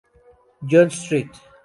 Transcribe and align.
John, 0.67 0.89
St. 0.89 1.29